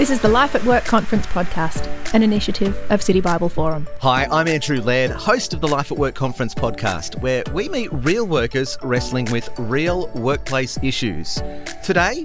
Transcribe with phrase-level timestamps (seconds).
[0.00, 3.86] This is the Life at Work Conference podcast, an initiative of City Bible Forum.
[4.00, 7.92] Hi, I'm Andrew Laird, host of the Life at Work Conference podcast, where we meet
[7.92, 11.42] real workers wrestling with real workplace issues.
[11.84, 12.24] Today,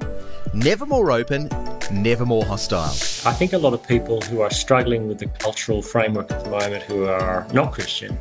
[0.53, 1.49] never more open,
[1.91, 2.93] never more hostile.
[3.29, 6.49] I think a lot of people who are struggling with the cultural framework at the
[6.49, 8.17] moment who are not Christian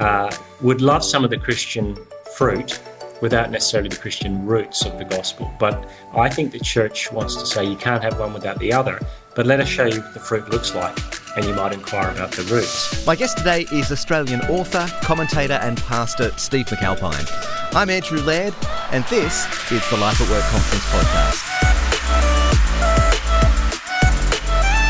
[0.00, 1.96] uh, would love some of the Christian
[2.36, 2.80] fruit
[3.20, 5.50] without necessarily the Christian roots of the gospel.
[5.58, 9.00] But I think the church wants to say you can't have one without the other.
[9.34, 10.96] But let us show you what the fruit looks like,
[11.36, 13.06] and you might inquire about the roots.
[13.06, 17.28] My guest today is Australian author, commentator, and pastor Steve McAlpine.
[17.74, 18.54] I'm Andrew Laird,
[18.92, 21.55] and this is the Life at Work Conference podcast.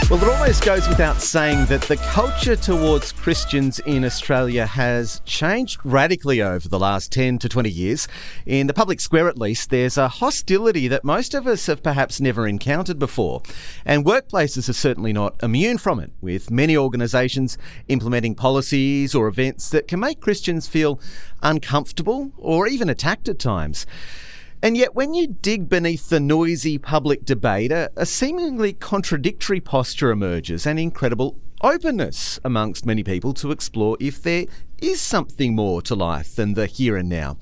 [0.09, 5.80] Well, it almost goes without saying that the culture towards Christians in Australia has changed
[5.83, 8.06] radically over the last 10 to 20 years.
[8.47, 12.20] In the public square, at least, there's a hostility that most of us have perhaps
[12.20, 13.42] never encountered before.
[13.84, 19.70] And workplaces are certainly not immune from it, with many organisations implementing policies or events
[19.70, 21.00] that can make Christians feel
[21.42, 23.86] uncomfortable or even attacked at times.
[24.62, 30.11] And yet, when you dig beneath the noisy public debate, a, a, seemingly contradictory posture
[30.11, 34.47] emerges and incredible openness amongst many people to explore if there
[34.81, 37.37] is something more to life than the here and now.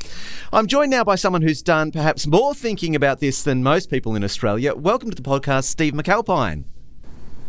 [0.53, 4.17] I'm joined now by someone who's done perhaps more thinking about this than most people
[4.17, 4.75] in Australia.
[4.75, 6.65] Welcome to the podcast, Steve McAlpine.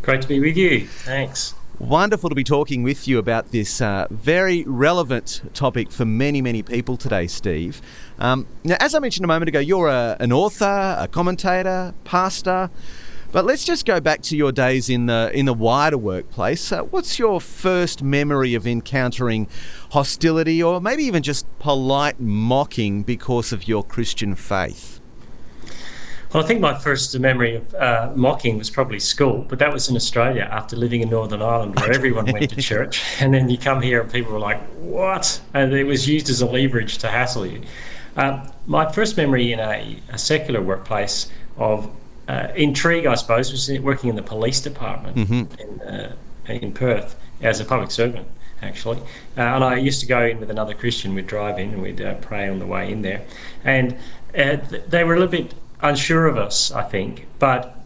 [0.02, 0.86] Great to be with you.
[0.86, 1.55] Thanks.
[1.78, 6.62] Wonderful to be talking with you about this uh, very relevant topic for many, many
[6.62, 7.82] people today, Steve.
[8.18, 12.70] Um, now, as I mentioned a moment ago, you're a, an author, a commentator, pastor.
[13.30, 16.72] But let's just go back to your days in the in the wider workplace.
[16.72, 19.46] Uh, what's your first memory of encountering
[19.90, 24.95] hostility, or maybe even just polite mocking because of your Christian faith?
[26.36, 29.88] Well, I think my first memory of uh, mocking was probably school, but that was
[29.88, 33.02] in Australia after living in Northern Ireland where everyone went to church.
[33.20, 35.40] And then you come here and people were like, what?
[35.54, 37.62] And it was used as a leverage to hassle you.
[38.18, 41.90] Uh, my first memory in a, a secular workplace of
[42.28, 45.58] uh, intrigue, I suppose, was working in the police department mm-hmm.
[45.58, 46.16] in, uh,
[46.48, 48.28] in Perth as a public servant
[48.60, 48.98] actually.
[49.38, 51.14] Uh, and I used to go in with another Christian.
[51.14, 53.24] We'd drive in and we'd uh, pray on the way in there.
[53.64, 53.96] And
[54.36, 54.58] uh,
[54.88, 57.26] they were a little bit unsure of us, I think.
[57.38, 57.76] But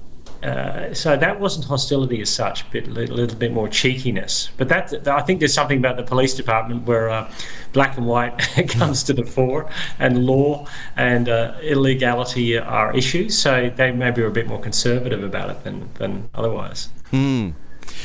[0.43, 4.49] uh, so that wasn't hostility as such, but a little, little, bit more cheekiness.
[4.56, 7.31] But that I think there's something about the police department where uh,
[7.75, 9.69] black and white comes to the fore,
[9.99, 13.39] and law and uh, illegality are issues.
[13.39, 16.89] So they maybe are a bit more conservative about it than than otherwise.
[17.11, 17.51] Hmm.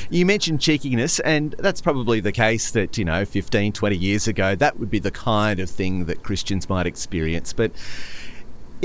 [0.09, 4.55] You mentioned cheekiness, and that's probably the case that, you know, 15, 20 years ago,
[4.55, 7.53] that would be the kind of thing that Christians might experience.
[7.53, 7.71] But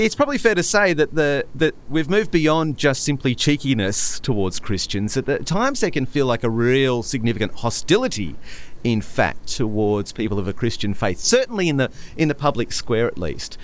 [0.05, 4.59] it's probably fair to say that the that we've moved beyond just simply cheekiness towards
[4.59, 5.17] Christians.
[5.17, 8.37] At times, there can feel like a real significant hostility,
[8.83, 11.19] in fact, towards people of a Christian faith.
[11.19, 13.59] Certainly in the in the public square, at least.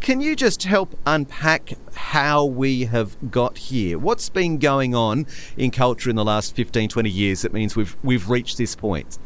[0.00, 3.98] Can you just help unpack how we have got here?
[3.98, 5.26] What's been going on
[5.56, 9.18] in culture in the last 15, 20 years that means we've we've reached this point?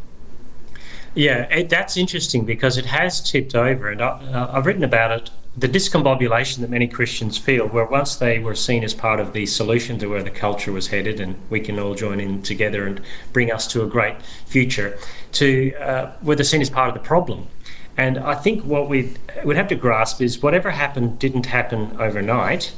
[1.14, 5.10] Yeah, it, that's interesting because it has tipped over, and I, uh, I've written about
[5.10, 9.34] it the discombobulation that many Christians feel, where once they were seen as part of
[9.34, 12.86] the solution to where the culture was headed, and we can all join in together
[12.86, 13.02] and
[13.32, 14.98] bring us to a great future,
[15.32, 17.48] to uh, where they're seen as part of the problem.
[17.96, 19.14] And I think what we
[19.44, 22.72] would have to grasp is whatever happened didn't happen overnight.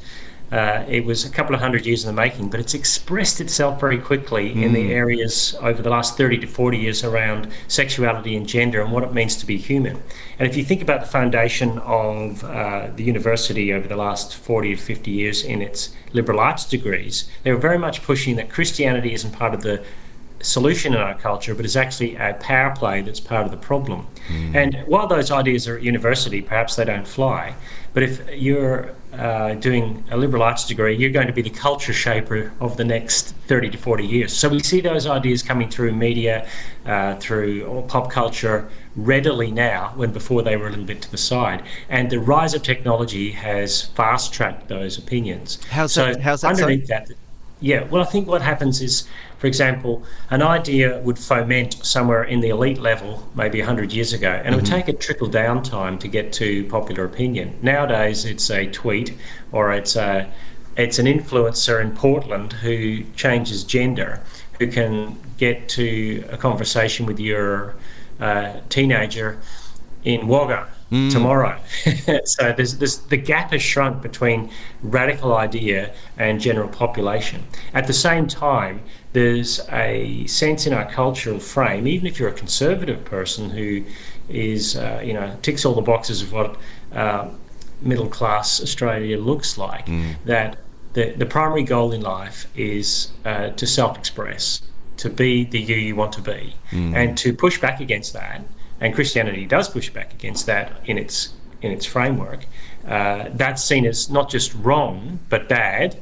[0.52, 3.80] Uh, it was a couple of hundred years in the making, but it's expressed itself
[3.80, 4.62] very quickly mm.
[4.62, 4.90] in the mm.
[4.90, 9.12] areas over the last 30 to 40 years around sexuality and gender and what it
[9.12, 10.02] means to be human.
[10.38, 14.76] And if you think about the foundation of uh, the university over the last 40
[14.76, 19.12] to 50 years in its liberal arts degrees, they were very much pushing that Christianity
[19.12, 19.84] isn't part of the
[20.44, 24.06] solution in our culture, but is actually a power play that's part of the problem.
[24.28, 24.54] Mm.
[24.54, 27.54] And while those ideas are at university, perhaps they don't fly.
[27.94, 31.92] But if you're uh, doing a liberal arts degree, you're going to be the culture
[31.92, 34.32] shaper of the next 30 to 40 years.
[34.32, 36.48] So we see those ideas coming through media,
[36.84, 41.16] uh, through pop culture readily now, when before they were a little bit to the
[41.16, 41.62] side.
[41.88, 45.64] And the rise of technology has fast tracked those opinions.
[45.70, 46.20] How's so that?
[46.20, 46.94] How's that underneath so?
[46.94, 47.10] that?
[47.60, 49.08] Yeah, well, I think what happens is
[49.44, 54.30] for example, an idea would foment somewhere in the elite level maybe 100 years ago,
[54.30, 54.52] and mm-hmm.
[54.52, 54.74] it would mm-hmm.
[54.74, 57.54] take a trickle down time to get to popular opinion.
[57.60, 59.14] Nowadays, it's a tweet
[59.52, 60.32] or it's a
[60.78, 64.22] it's an influencer in Portland who changes gender,
[64.58, 67.74] who can get to a conversation with your
[68.20, 69.42] uh, teenager
[70.04, 71.10] in Wagga mm.
[71.10, 71.58] tomorrow.
[72.24, 74.50] so there's, there's, the gap has shrunk between
[74.82, 77.44] radical idea and general population.
[77.72, 78.80] At the same time,
[79.12, 83.84] there's a sense in our cultural frame, even if you're a conservative person who
[84.28, 86.56] is, uh, you know, ticks all the boxes of what
[86.92, 87.28] uh,
[87.80, 90.14] middle class Australia looks like, mm.
[90.24, 90.56] that
[90.94, 94.62] the, the primary goal in life is uh, to self express,
[94.96, 96.94] to be the you you want to be, mm.
[96.94, 98.42] and to push back against that.
[98.80, 102.46] And Christianity does push back against that in its in its framework.
[102.86, 105.96] Uh, that's seen as not just wrong but bad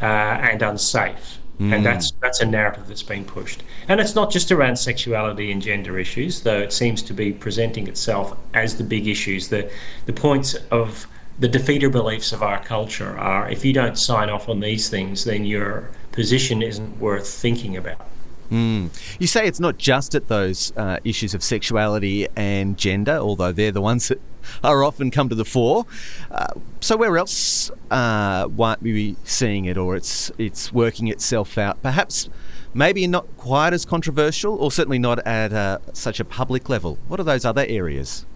[0.00, 1.38] uh, and unsafe.
[1.58, 1.74] Mm.
[1.74, 3.62] And that's that's a narrative that's been pushed.
[3.88, 7.86] And it's not just around sexuality and gender issues, though it seems to be presenting
[7.86, 9.70] itself as the big issues, the
[10.06, 11.06] the points of
[11.38, 15.24] the defeater beliefs of our culture are if you don't sign off on these things,
[15.24, 18.06] then your position isn't worth thinking about.
[18.50, 18.90] Mm.
[19.20, 23.70] You say it's not just at those uh, issues of sexuality and gender, although they're
[23.70, 24.20] the ones that
[24.64, 25.86] are often come to the fore.
[26.30, 31.58] Uh, so where else uh, might we be seeing it, or it's it's working itself
[31.58, 31.80] out?
[31.82, 32.28] Perhaps,
[32.74, 36.98] maybe not quite as controversial, or certainly not at uh, such a public level.
[37.06, 38.26] What are those other areas?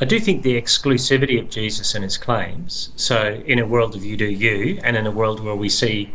[0.00, 2.90] I do think the exclusivity of Jesus and his claims.
[2.96, 6.12] So, in a world of you do you, and in a world where we see,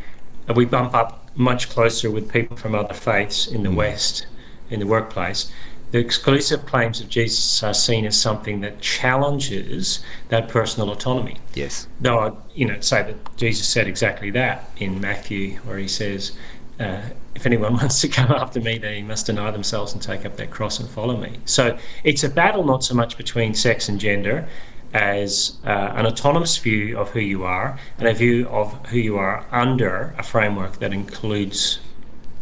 [0.56, 3.76] we bump up much closer with people from other faiths in the mm.
[3.76, 4.28] West,
[4.70, 5.52] in the workplace,
[5.92, 11.38] the exclusive claims of Jesus are seen as something that challenges that personal autonomy.
[11.56, 11.88] Yes.
[12.00, 16.34] Though I, you know, say that Jesus said exactly that in Matthew, where he says,
[16.80, 17.02] uh,
[17.34, 20.48] if anyone wants to come after me, they must deny themselves and take up their
[20.48, 21.40] cross and follow me.
[21.46, 24.48] So it's a battle not so much between sex and gender
[24.94, 29.18] as uh, an autonomous view of who you are and a view of who you
[29.18, 31.80] are under a framework that includes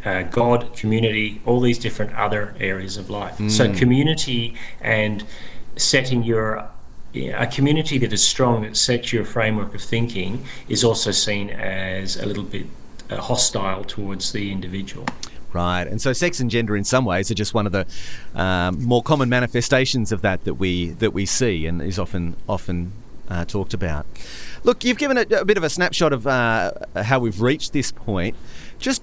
[0.05, 3.37] uh, God, community, all these different other areas of life.
[3.37, 3.51] Mm.
[3.51, 5.25] So community and
[5.75, 6.69] setting your
[7.15, 12.15] a community that is strong that sets your framework of thinking is also seen as
[12.15, 12.67] a little bit
[13.09, 15.05] uh, hostile towards the individual.
[15.57, 17.87] Right, and so sex and gender, in some ways, are just one of the
[18.35, 22.91] um, more common manifestations of that that we that we see, and is often often
[23.27, 24.05] uh, talked about.
[24.63, 27.91] Look, you've given a, a bit of a snapshot of uh, how we've reached this
[27.91, 28.35] point.
[28.77, 29.01] Just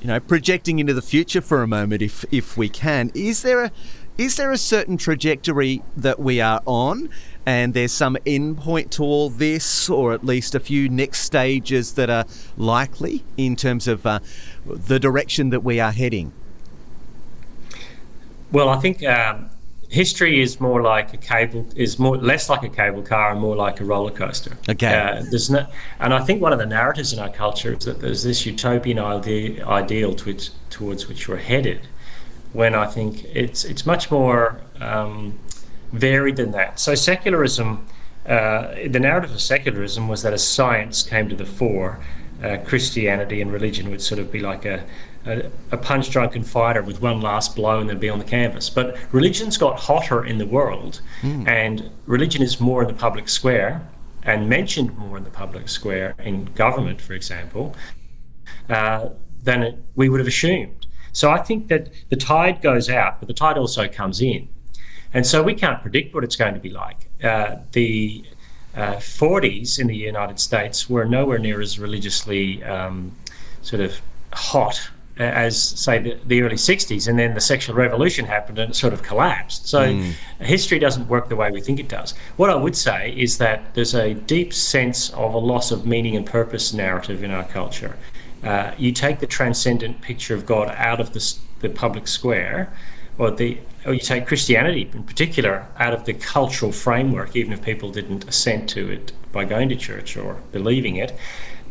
[0.00, 3.62] you know, projecting into the future for a moment, if if we can, is there
[3.62, 3.70] a
[4.18, 7.10] is there a certain trajectory that we are on?
[7.46, 12.08] And there's some endpoint to all this, or at least a few next stages that
[12.10, 12.24] are
[12.56, 14.20] likely in terms of uh,
[14.64, 16.32] the direction that we are heading?
[18.52, 19.50] Well, I think um,
[19.88, 23.54] history is more like a cable is more less like a cable car and more
[23.54, 24.56] like a roller coaster.
[24.68, 24.92] Okay.
[24.92, 25.66] Uh, there's no,
[26.00, 28.98] and I think one of the narratives in our culture is that there's this utopian
[28.98, 31.80] idea, ideal to which, towards which we're headed.
[32.52, 35.38] When I think it's it's much more um,
[35.92, 36.80] varied than that.
[36.80, 37.86] So secularism,
[38.26, 42.00] uh, the narrative of secularism was that as science came to the fore,
[42.42, 44.84] uh, Christianity and religion would sort of be like a,
[45.24, 48.68] a, a punch drunken fighter with one last blow and then be on the canvas.
[48.68, 51.46] But religion's got hotter in the world, mm.
[51.46, 53.86] and religion is more in the public square
[54.24, 57.74] and mentioned more in the public square in government, for example,
[58.68, 59.08] uh,
[59.42, 60.86] than it, we would have assumed.
[61.12, 64.48] So I think that the tide goes out, but the tide also comes in.
[65.14, 66.96] And so we can't predict what it's going to be like.
[67.22, 68.24] Uh, the
[68.74, 73.14] uh, 40s in the United States were nowhere near as religiously um,
[73.60, 74.00] sort of
[74.32, 74.88] hot
[75.18, 77.06] as, say, the, the, early 60s.
[77.06, 79.68] And then the sexual revolution happened and it sort of collapsed.
[79.68, 80.12] So mm.
[80.40, 82.14] history doesn't work the way we think it does.
[82.36, 86.16] What I would say is that there's a deep sense of a loss of meaning
[86.16, 87.96] and purpose narrative in our culture.
[88.42, 92.72] Uh, you take the transcendent picture of God out of the, the public square,
[93.22, 97.62] or the or you take Christianity in particular out of the cultural framework, even if
[97.62, 101.12] people didn't assent to it by going to church or believing it,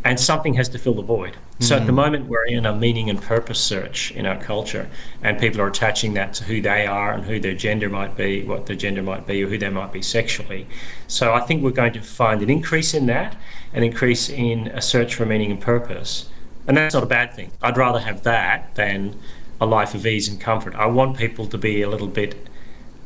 [0.03, 1.33] and something has to fill the void.
[1.33, 1.63] Mm-hmm.
[1.63, 2.03] So at the mm.
[2.03, 4.89] moment, we're in a meaning and purpose search in our culture,
[5.21, 8.43] and people are attaching that to who they are and who their gender might be,
[8.43, 10.67] what their gender might be, or who they might be sexually.
[11.07, 13.35] So I think we're going to find an increase in that,
[13.73, 16.29] an increase in a search for meaning and purpose.
[16.67, 17.51] And that's not a bad thing.
[17.61, 19.15] I'd rather have that than
[19.61, 20.75] a life of ease and comfort.
[20.75, 22.47] I want people to be a little bit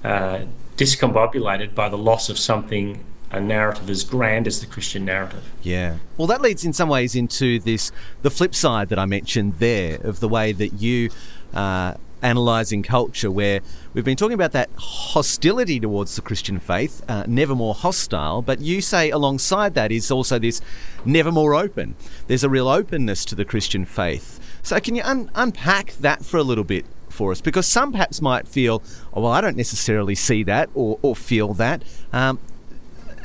[0.04, 0.46] uh,
[0.78, 5.44] discombobulated by the loss of something a narrative as grand as the Christian narrative.
[5.62, 5.98] Yeah.
[6.16, 10.00] Well, that leads in some ways into this the flip side that I mentioned there
[10.02, 11.10] of the way that you
[11.54, 13.60] uh, analysing culture, where
[13.94, 18.62] we've been talking about that hostility towards the Christian faith, uh, never more hostile, but
[18.62, 20.62] you say alongside that is also this
[21.04, 21.96] never more open.
[22.28, 24.40] There's a real openness to the Christian faith.
[24.66, 27.40] So, can you un- unpack that for a little bit for us?
[27.40, 28.82] Because some perhaps might feel,
[29.14, 31.84] oh, well, I don't necessarily see that or, or feel that.
[32.12, 32.40] Um,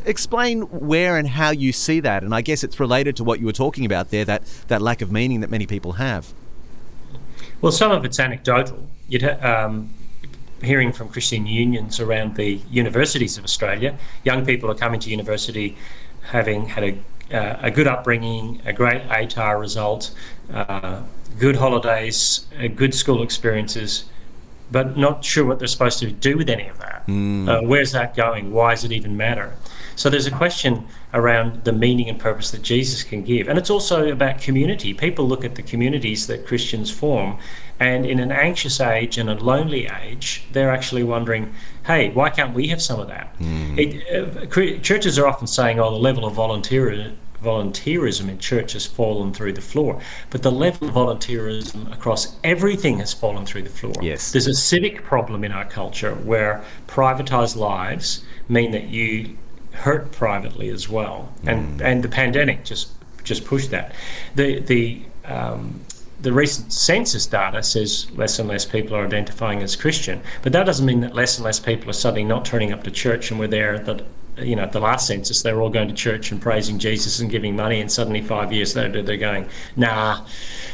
[0.04, 2.22] explain where and how you see that.
[2.22, 5.00] And I guess it's related to what you were talking about there that, that lack
[5.00, 6.34] of meaning that many people have.
[7.62, 8.86] Well, some of it's anecdotal.
[9.08, 9.94] You'd um,
[10.62, 13.96] hearing from Christian unions around the universities of Australia.
[14.24, 15.78] Young people are coming to university
[16.20, 20.10] having had a, uh, a good upbringing, a great ATAR result,
[20.52, 21.00] uh,
[21.40, 24.04] good holidays, uh, good school experiences,
[24.70, 27.06] but not sure what they're supposed to do with any of that.
[27.08, 27.66] Mm.
[27.66, 28.52] where's that going?
[28.52, 29.56] Why does it even matter?
[29.96, 33.48] So there's a question around the meaning and purpose that Jesus can give.
[33.48, 34.94] And it's also about community.
[34.94, 37.38] People look at the communities that Christians form,
[37.80, 41.52] and in an anxious age and a lonely age, they're actually wondering,
[41.86, 43.36] hey, why can't we have some of that?
[43.38, 43.78] Mm.
[43.78, 47.10] It, uh, churches are often saying, oh, the level of volunteer
[47.42, 50.00] volunteerism in church has fallen through the floor.
[50.30, 53.94] But the level of volunteerism across everything has fallen through the floor.
[54.00, 54.32] Yes.
[54.32, 59.36] There's a civic problem in our culture where privatized lives mean that you
[59.72, 61.84] hurt privately as well, and mm.
[61.84, 62.90] and the pandemic just
[63.24, 63.94] just pushed that.
[64.34, 65.80] The the um,
[66.20, 70.64] the recent census data says less and less people are identifying as Christian, but that
[70.66, 73.40] doesn't mean that less and less people are suddenly not turning up to church and
[73.40, 74.04] we're there that
[74.42, 77.20] you know at the last census they were all going to church and praising Jesus
[77.20, 80.24] and giving money, and suddenly five years later they're going, nah,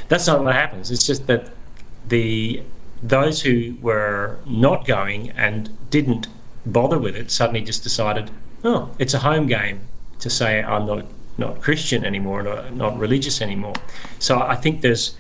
[0.09, 0.91] that's not what happens.
[0.91, 1.51] It's just that
[2.09, 2.63] the
[3.03, 6.29] those who were not going and didn't
[6.65, 8.31] bother with it suddenly just decided
[8.65, 9.81] oh, it's a home game
[10.19, 11.07] to say I'm not
[11.39, 13.75] not Christian anymore, not, not religious anymore.
[14.19, 15.17] So I think there's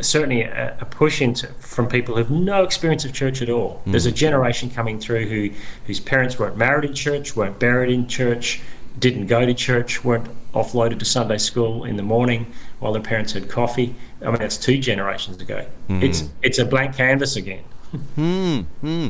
[0.00, 3.82] certainly a, a, push into from people who have no experience of church at all.
[3.86, 3.92] Mm.
[3.92, 5.50] There's a generation coming through who
[5.86, 8.60] whose parents weren't married in church, weren't buried in church,
[8.98, 13.32] didn't go to church, weren't offloaded to Sunday school in the morning while their parents
[13.32, 13.94] had coffee.
[14.22, 15.66] I mean, that's two generations ago.
[15.88, 16.02] Mm.
[16.02, 17.64] It's it's a blank canvas again.
[18.16, 19.08] Hmm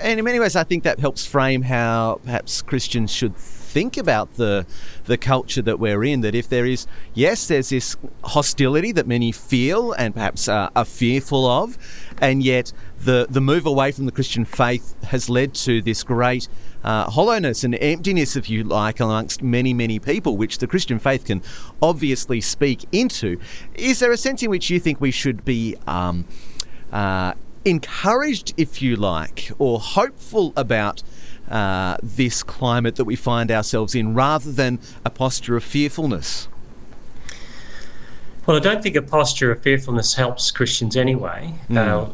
[0.00, 3.36] and in many ways, I think that helps frame how perhaps Christians should
[3.70, 4.66] think about the
[5.04, 6.20] the culture that we're in.
[6.20, 11.46] That if there is, yes, there's this hostility that many feel and perhaps are fearful
[11.46, 11.78] of,
[12.20, 16.48] and yet the the move away from the Christian faith has led to this great.
[16.82, 21.26] Uh, hollowness and emptiness, if you like, amongst many, many people, which the Christian faith
[21.26, 21.42] can
[21.82, 23.38] obviously speak into.
[23.74, 26.24] Is there a sense in which you think we should be um,
[26.90, 27.34] uh,
[27.66, 31.02] encouraged, if you like, or hopeful about
[31.50, 36.48] uh, this climate that we find ourselves in rather than a posture of fearfulness?
[38.46, 41.76] Well, I don't think a posture of fearfulness helps Christians anyway, mm.
[41.76, 42.10] uh,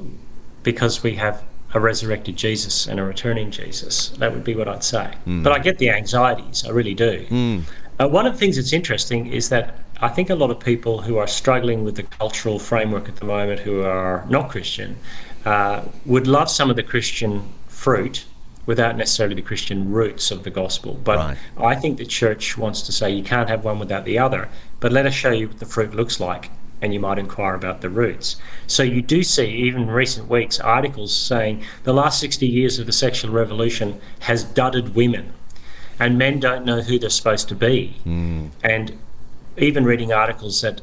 [0.63, 4.09] because we have a resurrected Jesus and a returning Jesus.
[4.11, 5.15] That would be what I'd say.
[5.27, 5.43] Mm.
[5.43, 7.27] But I get the anxieties, I really do.
[7.27, 7.63] Mm.
[7.99, 11.03] Uh, one of the things that's interesting is that I think a lot of people
[11.03, 14.97] who are struggling with the cultural framework at the moment, who are not Christian,
[15.45, 18.27] uh, would love some of the Christian fruit
[18.67, 21.01] without necessarily the Christian roots of the gospel.
[21.03, 21.39] But right.
[21.57, 24.49] I think the church wants to say you can't have one without the other,
[24.81, 26.51] but let us show you what the fruit looks like.
[26.83, 28.37] And you might inquire about the roots.
[28.67, 32.85] So, you do see, even in recent weeks, articles saying the last 60 years of
[32.85, 35.33] the sexual revolution has dudded women,
[35.99, 37.97] and men don't know who they're supposed to be.
[38.05, 38.51] Mm.
[38.63, 38.99] And
[39.57, 40.83] even reading articles that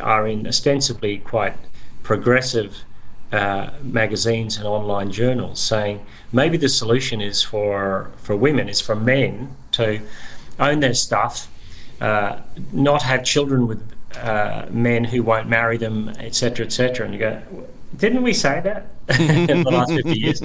[0.00, 1.54] are in ostensibly quite
[2.02, 2.84] progressive
[3.32, 8.96] uh, magazines and online journals saying maybe the solution is for for women is for
[8.96, 10.00] men to
[10.58, 11.48] own their stuff,
[12.00, 12.40] uh,
[12.72, 13.80] not have children with
[14.16, 17.06] uh, men who won't marry them, etc., etc.
[17.06, 17.42] And you go,
[17.96, 18.86] didn't we say that
[19.20, 20.42] in the last 50 years?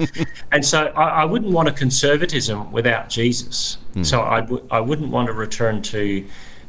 [0.52, 3.78] And so I, I, wouldn't want a conservatism without Jesus.
[3.94, 4.06] Mm.
[4.06, 6.24] So I w- I wouldn't want to return to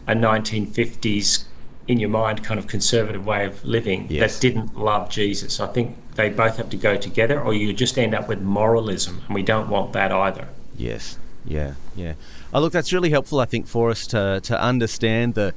[0.08, 1.46] a 1950s
[1.88, 4.36] in your mind kind of conservative way of living yes.
[4.36, 5.60] that didn't love Jesus.
[5.60, 9.22] I think they both have to go together, or you just end up with moralism,
[9.26, 10.50] and we don't want that either.
[10.76, 12.14] Yes, yeah, yeah.
[12.54, 15.54] Oh, look, that's really helpful, I think, for us to to understand the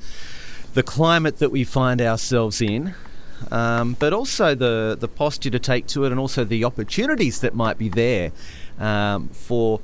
[0.75, 2.94] the climate that we find ourselves in.
[3.50, 7.54] Um, but also the, the posture to take to it, and also the opportunities that
[7.54, 8.32] might be there
[8.78, 9.80] um, for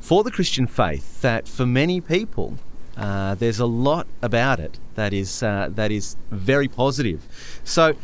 [0.00, 1.20] for the Christian faith.
[1.20, 2.58] That for many people,
[2.96, 7.26] uh, there's a lot about it that is uh, that is very positive.
[7.64, 7.94] So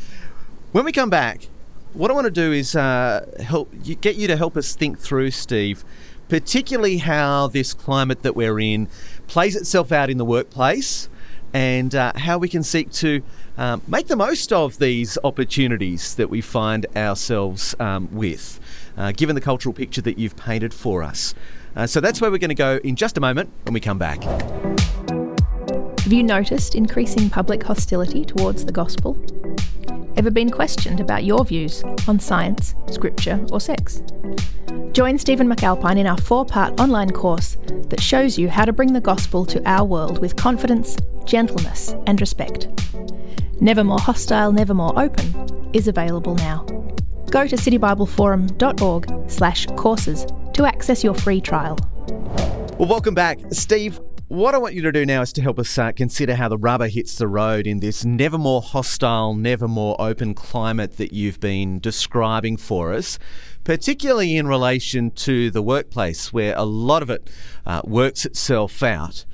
[0.72, 1.48] when we come back,
[1.92, 4.98] what I want to do is uh, help you, get you to help us think
[4.98, 5.84] through, Steve,
[6.28, 8.88] particularly how this climate that we're in
[9.26, 11.08] plays itself out in the workplace,
[11.52, 13.22] and uh, how we can seek to
[13.58, 18.60] um, make the most of these opportunities that we find ourselves um, with,
[18.96, 21.34] uh, given the cultural picture that you've painted for us.
[21.76, 23.98] Uh, so that's where we're going to go in just a moment when we come
[23.98, 24.22] back.
[26.00, 29.16] Have you noticed increasing public hostility towards the gospel?
[30.20, 34.02] ever been questioned about your views on science, scripture, or sex?
[34.92, 37.56] Join Stephen McAlpine in our four part online course
[37.88, 42.20] that shows you how to bring the gospel to our world with confidence, gentleness, and
[42.20, 42.68] respect.
[43.62, 46.64] Never More Hostile, Never More Open is available now.
[47.30, 50.26] Go to citybibleforum.org slash courses
[50.60, 51.78] to access your free trial.
[52.78, 53.38] Well, welcome back.
[53.50, 53.98] Steve,
[54.28, 56.58] what I want you to do now is to help us uh, consider how the
[56.58, 61.40] rubber hits the road in this never more hostile, never more open climate that you've
[61.40, 63.18] been describing for us,
[63.64, 67.30] particularly in relation to the workplace where a lot of it
[67.64, 69.24] uh, works itself out.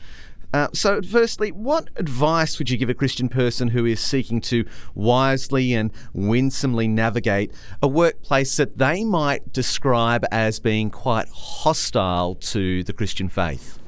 [0.57, 4.65] Uh, so, firstly, what advice would you give a Christian person who is seeking to
[4.95, 12.83] wisely and winsomely navigate a workplace that they might describe as being quite hostile to
[12.85, 13.79] the Christian faith?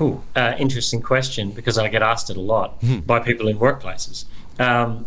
[0.00, 3.00] Ooh, uh, interesting question because I get asked it a lot mm-hmm.
[3.00, 4.24] by people in workplaces.
[4.58, 5.04] Um,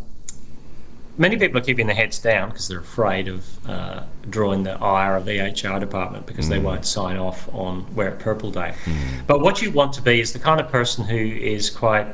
[1.20, 5.18] many people are keeping their heads down because they're afraid of uh, drawing the ire
[5.18, 6.50] of the HR department because mm.
[6.50, 8.74] they won't sign off on Wear It Purple Day.
[8.86, 9.28] Mm.
[9.28, 12.08] But what you want to be is the kind of person who is quite.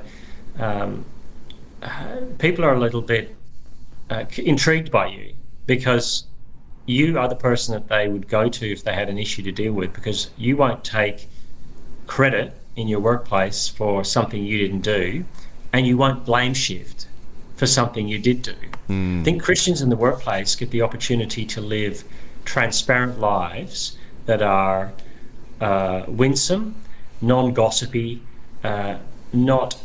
[0.59, 1.05] Um,
[2.39, 3.35] people are a little bit
[4.09, 5.35] uh, intrigued by you
[5.67, 6.25] because
[6.87, 9.51] you are the person that they would go to if they had an issue to
[9.51, 11.27] deal with because you won't take
[12.07, 15.25] credit in your workplace for something you didn't do
[15.73, 17.07] and you won't blame shift
[17.55, 18.55] for something you did do.
[18.89, 19.21] Mm.
[19.21, 22.03] I think Christians in the workplace get the opportunity to live
[22.43, 24.93] transparent lives that are
[25.61, 26.75] uh, winsome,
[27.21, 28.21] non gossipy,
[28.63, 28.97] uh,
[29.31, 29.77] not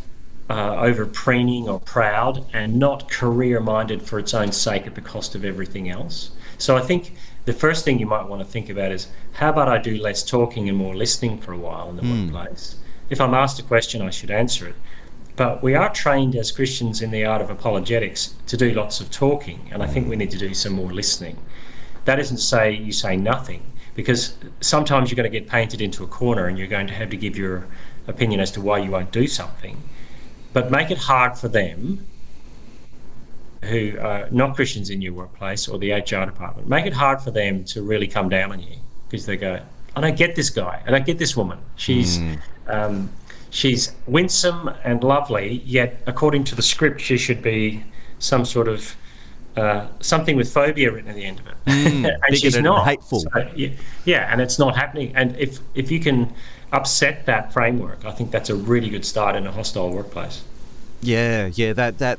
[0.49, 5.01] uh, over preening or proud, and not career minded for its own sake at the
[5.01, 6.33] cost of everything else.
[6.59, 9.69] So I think the first thing you might want to think about is how about
[9.69, 12.33] I do less talking and more listening for a while in the mm.
[12.33, 12.77] workplace?
[13.09, 14.75] If I'm asked a question, I should answer it.
[15.41, 19.11] But we are trained as Christians in the art of apologetics to do lots of
[19.11, 21.39] talking, and I think we need to do some more listening.
[22.05, 23.63] That isn't to say you say nothing,
[23.95, 27.09] because sometimes you're going to get painted into a corner and you're going to have
[27.09, 27.67] to give your
[28.07, 29.83] opinion as to why you won't do something.
[30.53, 32.05] But make it hard for them
[33.63, 37.31] who are not Christians in your workplace or the HR department, make it hard for
[37.31, 38.77] them to really come down on you
[39.09, 39.63] because they go,
[39.97, 40.83] I don't get this guy.
[40.87, 41.61] I don't get this woman.
[41.77, 42.39] She's mm.
[42.67, 43.11] um,
[43.51, 47.85] she's winsome and lovely, yet according to the script, she should be
[48.19, 48.97] some sort of
[49.57, 53.21] uh, something with phobia written at the end of it, mm, and she's not hateful.
[53.21, 53.71] So, yeah,
[54.05, 55.13] yeah, and it's not happening.
[55.15, 56.33] And if if you can
[56.73, 60.45] upset that framework, I think that's a really good start in a hostile workplace.
[61.03, 62.19] Yeah, yeah, that that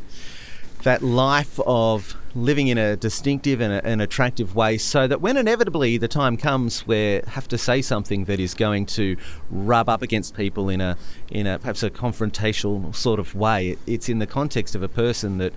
[0.84, 5.38] that life of living in a distinctive and a, an attractive way so that when
[5.38, 9.18] inevitably the time comes where have to say something that is going to
[9.50, 10.98] rub up against people in a
[11.30, 14.88] in a perhaps a confrontational sort of way it, it's in the context of a
[14.88, 15.54] person that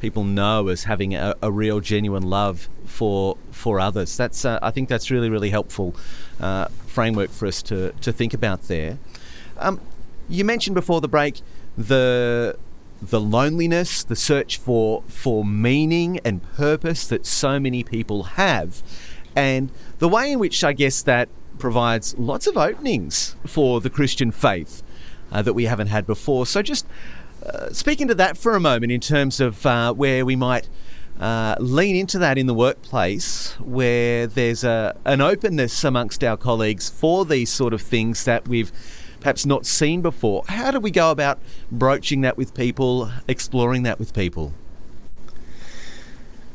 [0.00, 4.16] people know as having a, a real genuine love for for others.
[4.16, 5.94] That's uh, I think that's really really helpful
[6.40, 8.98] uh, framework for us to to think about there.
[9.58, 9.80] Um,
[10.28, 11.40] you mentioned before the break
[11.76, 12.56] the
[13.00, 18.82] the loneliness, the search for for meaning and purpose that so many people have,
[19.34, 21.28] and the way in which I guess that
[21.58, 24.82] provides lots of openings for the Christian faith
[25.32, 26.46] uh, that we haven't had before.
[26.46, 26.86] So just
[27.44, 30.68] uh, speaking to that for a moment in terms of uh, where we might.
[31.18, 36.90] Uh, lean into that in the workplace where there's a, an openness amongst our colleagues
[36.90, 38.70] for these sort of things that we've
[39.20, 40.44] perhaps not seen before.
[40.48, 41.38] How do we go about
[41.70, 44.52] broaching that with people, exploring that with people?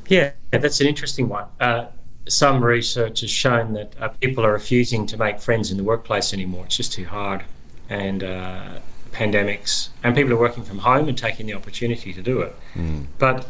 [0.07, 1.45] Yeah, that's an interesting one.
[1.59, 1.85] Uh,
[2.27, 6.33] some research has shown that uh, people are refusing to make friends in the workplace
[6.33, 6.65] anymore.
[6.65, 7.43] It's just too hard.
[7.89, 8.79] And uh,
[9.11, 12.55] pandemics, and people are working from home and taking the opportunity to do it.
[12.75, 13.05] Mm.
[13.19, 13.45] But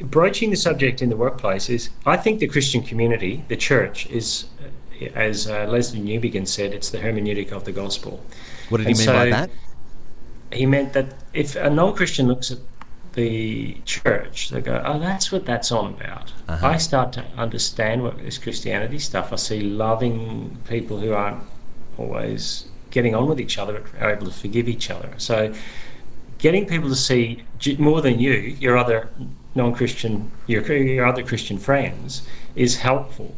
[0.00, 4.46] broaching the subject in the workplace is, I think the Christian community, the church, is,
[5.14, 8.24] as uh, Lesslie Newbigin said, it's the hermeneutic of the gospel.
[8.68, 9.50] What did and he mean so by that?
[10.52, 12.58] He meant that if a non Christian looks at
[13.14, 16.32] the church, they go, oh, that's what that's on about.
[16.48, 16.66] Uh-huh.
[16.66, 19.32] I start to understand what this Christianity stuff.
[19.32, 21.42] I see loving people who aren't
[21.98, 25.12] always getting on with each other, are able to forgive each other.
[25.18, 25.52] So,
[26.38, 27.42] getting people to see
[27.78, 29.10] more than you, your other
[29.54, 33.34] non-Christian, your, your other Christian friends, is helpful.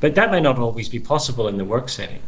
[0.00, 2.20] But that may not always be possible in the work setting.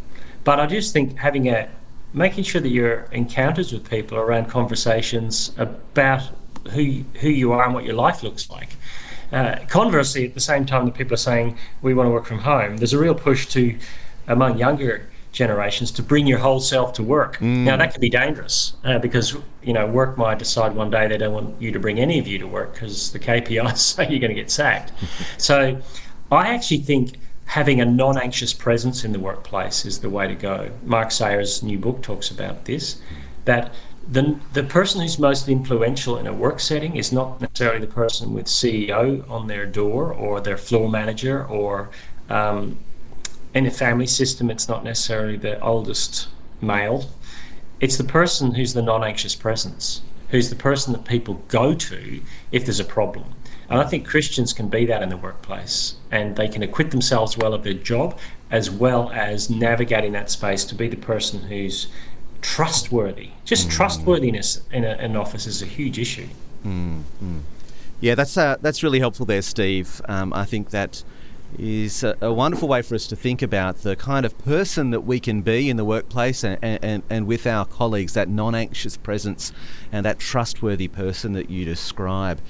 [0.45, 1.69] But I just think having a
[2.13, 6.23] making sure that your encounters with people around conversations about
[6.73, 8.71] who who you are and what your life looks like.
[9.31, 12.39] Uh, conversely, at the same time that people are saying we want to work from
[12.39, 13.79] home, there's a real push to
[14.27, 17.37] among younger generations to bring your whole self to work.
[17.37, 17.65] Mm.
[17.65, 21.19] Now that can be dangerous uh, because you know work might decide one day they
[21.19, 24.21] don't want you to bring any of you to work because the KPIs say you're
[24.21, 24.93] going to get sacked.
[25.39, 25.81] so
[26.33, 30.71] I actually think having a non-anxious presence in the workplace is the way to go.
[30.85, 33.01] Mark Sayers' new book talks about this
[33.47, 33.73] that
[34.07, 38.35] the, the person who's most influential in a work setting is not necessarily the person
[38.35, 41.89] with CEO on their door or their floor manager or
[42.29, 42.79] um,
[43.55, 46.29] in a family system, it's not necessarily the oldest
[46.61, 47.09] male.
[47.81, 52.21] It's the person who's the non anxious presence, who's the person that people go to
[52.53, 53.33] if there's a problem.
[53.71, 57.37] And I think Christians can be that in the workplace and they can acquit themselves
[57.37, 58.19] well of their job
[58.51, 61.89] as well as navigating that space to be the person who's
[62.41, 63.31] trustworthy.
[63.45, 63.73] Just mm.
[63.73, 66.29] trustworthiness in, a, an office is a huge issue.
[66.65, 67.41] Mm, mm.
[68.01, 70.01] Yeah, that's uh, that's really helpful there, Steve.
[70.09, 71.03] Um, I think that
[71.59, 75.01] is a, a, wonderful way for us to think about the kind of person that
[75.01, 78.97] we can be in the workplace and, and, and with our colleagues, that non anxious
[78.97, 79.53] presence
[79.91, 82.41] and that trustworthy person that you describe.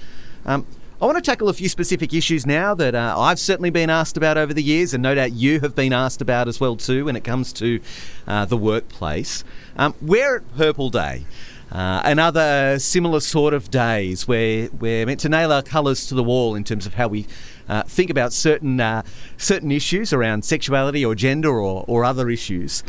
[0.45, 0.67] Um,
[1.01, 4.17] I want to tackle a few specific issues now that uh, I've certainly been asked
[4.17, 7.05] about over the years, and no doubt you have been asked about as well too
[7.05, 7.79] when it comes to
[8.27, 9.45] uh, the workplace.
[9.77, 11.25] Um, Wear It Purple Day.
[11.71, 16.15] Uh, and other similar sort of days where we're meant to nail our colours to
[16.15, 17.27] the wall in terms of how we
[17.69, 19.03] uh, think about certain uh,
[19.37, 22.83] certain issues around sexuality or gender or, or other issues.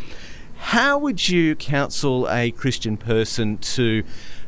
[0.56, 4.02] How would you counsel a Christian person to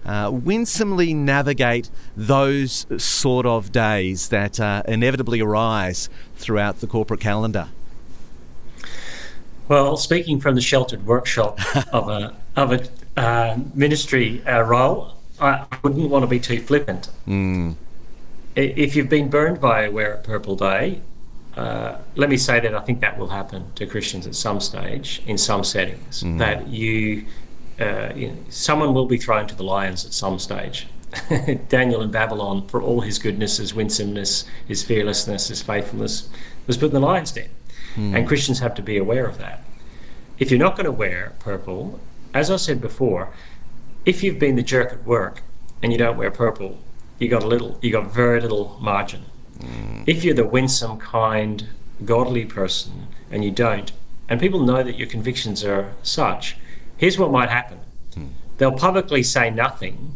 [0.04, 7.68] uh, winsomely navigate those sort of days that uh, inevitably arise throughout the corporate calendar?
[9.68, 11.58] Well, speaking from the sheltered workshop
[11.92, 17.08] of a of a uh, ministry uh, role, I wouldn't want to be too flippant.
[17.26, 17.76] Mm.
[18.54, 21.00] If you've been burned by a Wear It Purple Day,
[21.56, 25.22] uh, let me say that I think that will happen to Christians at some stage
[25.26, 26.22] in some settings.
[26.22, 26.38] Mm.
[26.38, 27.26] That you,
[27.80, 30.86] uh, you know, someone will be thrown to the lions at some stage.
[31.68, 36.28] Daniel in Babylon, for all his goodness, his winsomeness, his fearlessness, his faithfulness,
[36.66, 37.48] was put in the lion's den.
[37.96, 38.16] Mm.
[38.16, 39.62] And Christians have to be aware of that.
[40.38, 42.00] If you're not going to wear purple,
[42.32, 43.32] as I said before,
[44.04, 45.42] if you've been the jerk at work
[45.82, 46.78] and you don't wear purple,
[47.18, 49.26] you got a little, you got very little margin.
[49.58, 50.04] Mm.
[50.06, 51.68] If you're the winsome, kind,
[52.04, 53.92] godly person and you don't,
[54.28, 56.56] and people know that your convictions are such,
[57.02, 57.80] here's what might happen.
[58.14, 58.28] Mm.
[58.58, 60.14] They'll publicly say nothing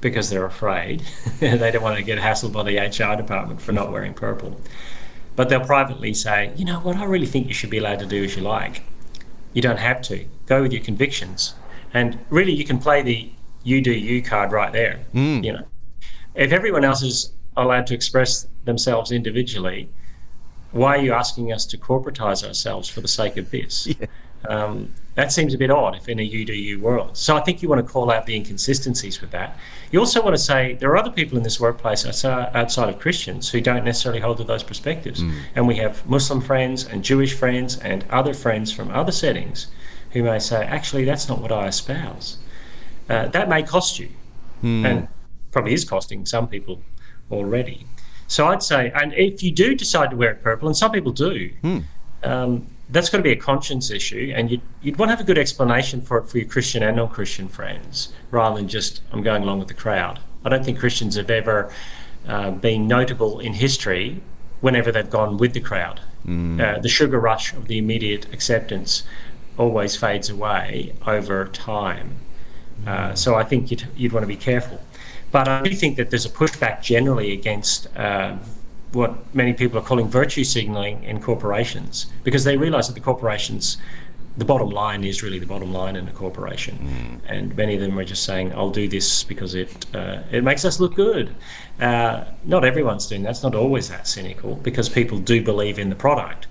[0.00, 1.04] because they're afraid.
[1.38, 4.60] they don't want to get hassled by the HR department for not wearing purple.
[5.36, 8.06] But they'll privately say, you know what, I really think you should be allowed to
[8.06, 8.82] do as you like.
[9.52, 10.26] You don't have to.
[10.46, 11.54] Go with your convictions.
[11.94, 13.30] And really, you can play the
[13.62, 15.04] you do you card right there.
[15.14, 15.44] Mm.
[15.44, 15.66] You know,
[16.34, 19.88] if everyone else is allowed to express themselves individually,
[20.72, 23.86] why are you asking us to corporatize ourselves for the sake of this?
[24.00, 24.06] Yeah.
[24.48, 27.16] Um, that seems a bit odd if in a you do you world.
[27.16, 29.58] So I think you want to call out the inconsistencies with that.
[29.90, 33.50] You also want to say there are other people in this workplace outside of Christians
[33.50, 35.20] who don't necessarily hold to those perspectives.
[35.20, 35.40] Mm.
[35.56, 39.66] And we have Muslim friends and Jewish friends and other friends from other settings
[40.12, 42.38] who may say, actually, that's not what I espouse.
[43.08, 44.08] Uh, that may cost you,
[44.62, 44.84] mm.
[44.84, 45.08] and
[45.50, 46.82] probably is costing some people
[47.30, 47.86] already.
[48.28, 51.10] So I'd say, and if you do decide to wear it purple, and some people
[51.10, 51.84] do, mm.
[52.22, 55.26] um, that's got to be a conscience issue, and you'd, you'd want to have a
[55.26, 59.42] good explanation for it for your Christian and non-Christian friends, rather than just I'm going
[59.42, 60.18] along with the crowd.
[60.44, 61.72] I don't think Christians have ever
[62.26, 64.22] uh, been notable in history
[64.60, 66.00] whenever they've gone with the crowd.
[66.26, 66.60] Mm.
[66.60, 69.04] Uh, the sugar rush of the immediate acceptance
[69.56, 72.16] always fades away over time.
[72.86, 74.82] Uh, so I think you'd, you'd want to be careful.
[75.32, 78.36] But I do think that there's a pushback generally against uh,
[78.92, 83.76] what many people are calling virtue signaling in corporations because they realize that the corporations
[84.36, 87.30] the bottom line is really the bottom line in a corporation mm.
[87.30, 90.64] and many of them are just saying i'll do this because it uh, it makes
[90.64, 91.34] us look good
[91.80, 95.88] uh, not everyone's doing that it's not always that cynical because people do believe in
[95.88, 96.46] the product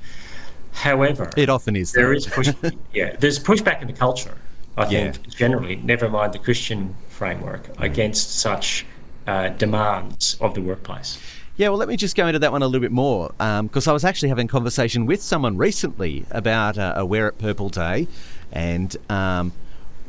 [0.72, 2.50] however it often is there is push
[2.94, 4.38] yeah there's pushback in the culture
[4.78, 5.32] i think yeah.
[5.36, 7.84] generally never mind the christian framework mm.
[7.84, 8.86] against such
[9.26, 11.18] uh, demands of the workplace
[11.60, 13.92] yeah, well, let me just go into that one a little bit more because um,
[13.92, 17.68] I was actually having a conversation with someone recently about uh, a Wear It Purple
[17.68, 18.08] Day,
[18.50, 19.52] and um,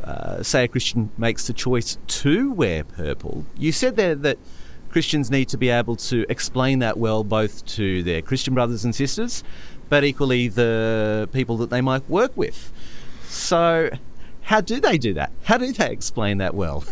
[0.04, 3.46] uh, say a Christian makes the choice to wear purple.
[3.58, 4.38] You said there that
[4.90, 8.94] Christians need to be able to explain that well both to their Christian brothers and
[8.94, 9.42] sisters,
[9.88, 12.70] but equally the people that they might work with.
[13.24, 13.90] So,
[14.42, 15.32] how do they do that?
[15.42, 16.84] How do they explain that well?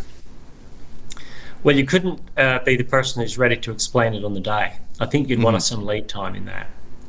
[1.63, 4.77] Well, you couldn't uh, be the person who's ready to explain it on the day.
[4.99, 5.45] I think you'd mm-hmm.
[5.45, 6.67] want some lead time in that.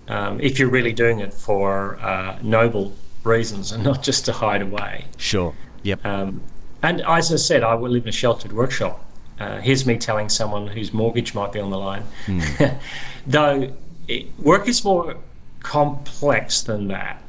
[0.09, 4.63] Um, if you're really doing it for uh, noble reasons and not just to hide
[4.63, 5.05] away.
[5.17, 5.55] Sure.
[5.83, 6.05] Yep.
[6.05, 6.43] Um,
[6.83, 9.05] and as I said, I will live in a sheltered workshop.
[9.39, 12.05] Uh, here's me telling someone whose mortgage might be on the line.
[12.27, 12.79] Mm.
[13.27, 13.73] Though
[14.09, 15.17] it, work is more
[15.61, 17.23] complex than that.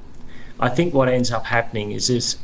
[0.60, 2.38] I think what ends up happening is this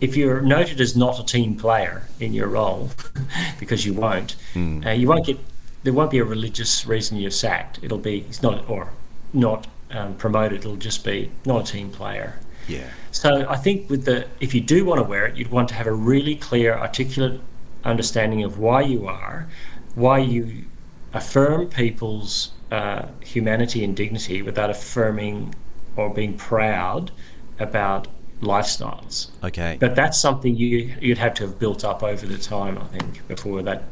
[0.00, 2.90] if you're noted as not a team player in your role,
[3.60, 4.84] because you won't, mm.
[4.86, 5.38] uh, you won't get
[5.82, 7.78] there won't be a religious reason you're sacked.
[7.82, 8.90] It'll be it's not or
[9.32, 10.60] not um, promoted.
[10.60, 12.38] It'll just be not a team player.
[12.68, 12.90] Yeah.
[13.10, 15.74] So I think with the if you do want to wear it, you'd want to
[15.74, 17.40] have a really clear, articulate
[17.84, 19.48] understanding of why you are,
[19.94, 20.64] why you
[21.12, 25.54] affirm people's uh, humanity and dignity without affirming
[25.96, 27.10] or being proud
[27.58, 28.06] about
[28.40, 29.28] lifestyles.
[29.44, 29.76] Okay.
[29.80, 33.26] But that's something you you'd have to have built up over the time, I think,
[33.28, 33.84] before that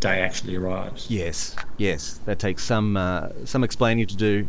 [0.00, 1.10] day actually arrives.
[1.10, 4.48] Yes, yes, that takes some uh, some explaining to do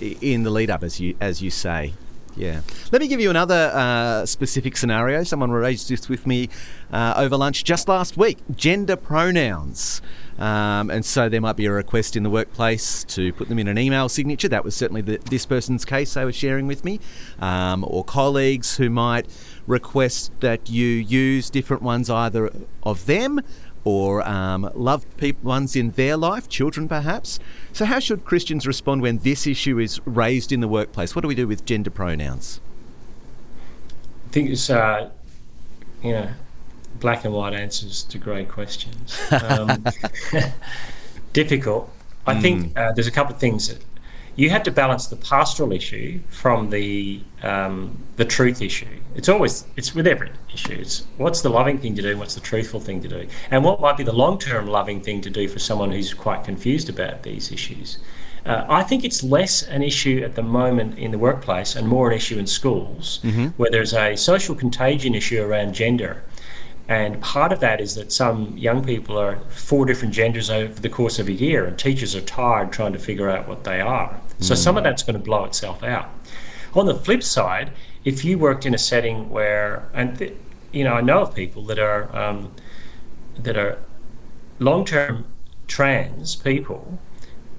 [0.00, 1.92] in the lead up, as you as you say.
[2.36, 2.60] Yeah.
[2.92, 5.24] Let me give you another uh, specific scenario.
[5.24, 6.48] Someone raised this with me
[6.92, 10.00] uh, over lunch just last week gender pronouns.
[10.38, 13.68] Um, and so there might be a request in the workplace to put them in
[13.68, 14.48] an email signature.
[14.48, 17.00] That was certainly the, this person's case they were sharing with me.
[17.40, 19.26] Um, or colleagues who might
[19.66, 23.40] request that you use different ones either of them
[23.84, 27.38] or um, loved people, ones in their life, children perhaps.
[27.72, 31.14] So, how should Christians respond when this issue is raised in the workplace?
[31.14, 32.60] What do we do with gender pronouns?
[34.26, 35.10] I think it's, uh,
[36.02, 36.28] you know,
[37.00, 39.18] black and white answers to grey questions.
[39.30, 39.84] Um,
[41.32, 41.90] difficult.
[42.26, 42.42] I mm.
[42.42, 43.82] think uh, there's a couple of things that
[44.38, 49.00] you have to balance the pastoral issue from the um, the truth issue.
[49.16, 50.74] It's always it's with every issue.
[50.74, 53.80] It's what's the loving thing to do, what's the truthful thing to do, and what
[53.80, 57.24] might be the long term loving thing to do for someone who's quite confused about
[57.24, 57.98] these issues.
[58.46, 62.10] Uh, I think it's less an issue at the moment in the workplace and more
[62.10, 63.48] an issue in schools, mm-hmm.
[63.56, 66.22] where there's a social contagion issue around gender.
[66.88, 70.88] And part of that is that some young people are four different genders over the
[70.88, 74.18] course of a year, and teachers are tired trying to figure out what they are.
[74.40, 74.56] So mm.
[74.56, 76.08] some of that's going to blow itself out.
[76.74, 77.72] On the flip side,
[78.04, 80.34] if you worked in a setting where, and th-
[80.72, 82.52] you know, I know of people that are um,
[83.38, 83.78] that are
[84.58, 85.26] long-term
[85.66, 86.98] trans people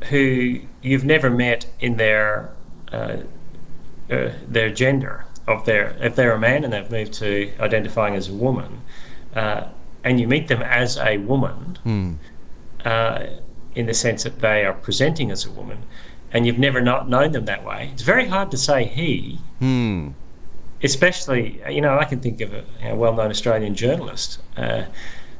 [0.10, 2.52] who you've never met in their
[2.92, 3.18] uh,
[4.10, 8.28] uh, their gender of their if they're a man and they've moved to identifying as
[8.28, 8.82] a woman
[9.36, 9.63] uh,
[10.04, 12.15] and you meet them as a woman, mm.
[12.86, 13.26] uh,
[13.76, 15.80] in the sense that they are presenting as a woman,
[16.32, 19.39] and you've never not known them that way, it's very hard to say he.
[19.62, 20.13] Mm.
[20.82, 24.84] Especially, you know, I can think of a, a well-known Australian journalist uh,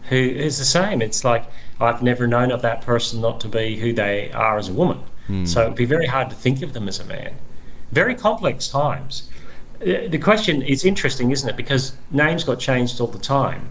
[0.10, 1.02] who is the same.
[1.02, 1.46] It's like
[1.80, 5.00] I've never known of that person not to be who they are as a woman.
[5.30, 5.48] Mm.
[5.48, 7.36] So it'd be very hard to think of them as a man.
[7.92, 9.30] Very complex times.
[9.80, 11.56] The question is interesting, isn't it?
[11.56, 13.70] Because names got changed all the time.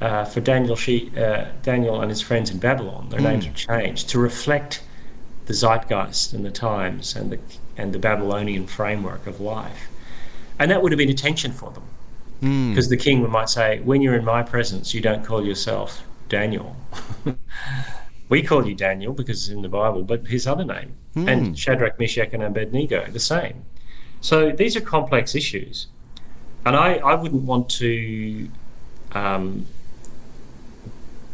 [0.00, 3.24] Uh, for Daniel, she, uh, Daniel and his friends in Babylon, their mm.
[3.24, 4.82] names were changed to reflect
[5.46, 7.40] the zeitgeist and the times and the
[7.76, 9.88] and the Babylonian framework of life,
[10.58, 12.90] and that would have been a tension for them, because mm.
[12.90, 16.76] the king might say, "When you're in my presence, you don't call yourself Daniel."
[18.28, 21.28] we call you Daniel because it's in the Bible, but his other name, mm.
[21.28, 23.64] and Shadrach, Meshach, and Abednego, the same.
[24.20, 25.86] So these are complex issues.
[26.66, 28.48] And I, I wouldn't want to
[29.12, 29.66] um,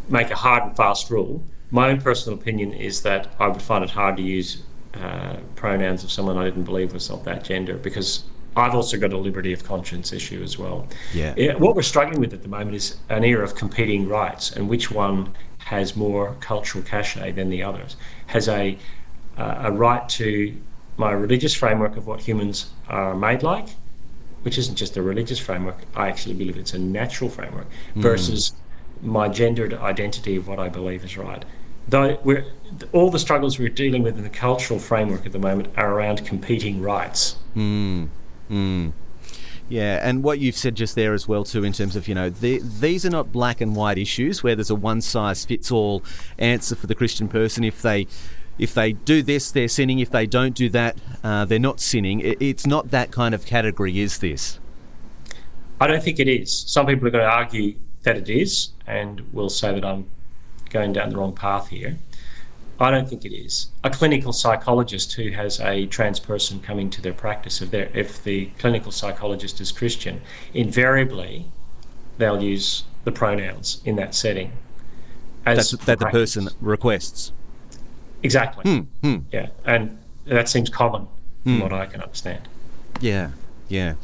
[0.09, 1.43] make a hard and fast rule.
[1.71, 4.63] My own personal opinion is that I would find it hard to use
[4.95, 8.25] uh, pronouns of someone I didn't believe was of that gender because
[8.57, 10.87] I've also got a liberty of conscience issue as well.
[11.13, 11.55] Yeah.
[11.55, 14.91] What we're struggling with at the moment is an era of competing rights and which
[14.91, 17.97] one has more cultural cachet than the others.
[18.27, 18.79] Has a
[19.37, 20.55] uh, a right to
[20.97, 23.69] my religious framework of what humans are made like,
[24.43, 28.03] which isn't just a religious framework, I actually believe it's a natural framework, mm.
[28.03, 28.53] versus
[29.03, 31.45] my gendered identity of what I believe is right.
[31.89, 32.47] Though we're,
[32.93, 36.25] all the struggles we're dealing with in the cultural framework at the moment are around
[36.25, 37.37] competing rights.
[37.55, 38.09] Mm.
[38.51, 38.93] Mm.
[39.69, 42.29] Yeah, and what you've said just there as well too, in terms of you know
[42.29, 46.03] the, these are not black and white issues where there's a one size fits all
[46.39, 47.65] answer for the Christian person.
[47.65, 48.07] If they
[48.59, 49.99] if they do this, they're sinning.
[49.99, 52.21] If they don't do that, uh, they're not sinning.
[52.23, 54.59] it's not that kind of category, is this?
[55.81, 56.65] I don't think it is.
[56.67, 60.07] Some people are going to argue that it is, and will say that I'm
[60.71, 61.99] going down the wrong path here.
[62.79, 63.69] I don't think it is.
[63.85, 68.47] A clinical psychologist who has a trans person coming to their practice, if, if the
[68.59, 70.21] clinical psychologist is Christian,
[70.53, 71.47] invariably
[72.19, 74.53] they'll use the pronouns in that setting.
[75.47, 77.33] As that the person requests.
[78.25, 78.63] Exactly.
[78.65, 79.17] Hmm, hmm.
[79.31, 81.07] Yeah, and that seems common
[81.43, 81.61] from hmm.
[81.61, 82.49] what I can understand.
[83.01, 83.33] Yeah,
[83.69, 83.95] yeah.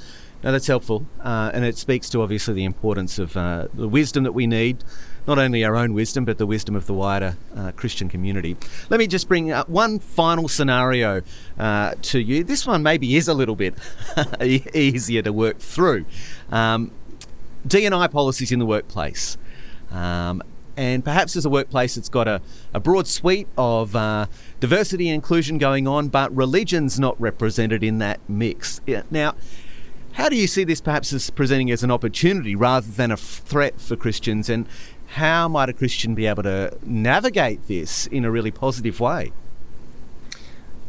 [0.44, 4.24] No, that's helpful, uh, and it speaks to obviously the importance of uh, the wisdom
[4.24, 4.84] that we need,
[5.26, 8.56] not only our own wisdom, but the wisdom of the wider uh, Christian community.
[8.88, 11.22] Let me just bring up one final scenario
[11.58, 12.42] uh, to you.
[12.42, 13.74] This one maybe is a little bit
[14.74, 16.06] easier to work through.
[16.50, 16.90] Um,
[17.66, 19.36] D&I policies in the workplace.
[19.90, 20.42] Um,
[20.80, 22.40] and perhaps as a workplace that's got a,
[22.72, 24.24] a broad suite of uh,
[24.60, 28.80] diversity and inclusion going on, but religion's not represented in that mix.
[29.10, 29.34] Now,
[30.12, 33.78] how do you see this perhaps as presenting as an opportunity rather than a threat
[33.78, 34.48] for Christians?
[34.48, 34.66] And
[35.08, 39.32] how might a Christian be able to navigate this in a really positive way?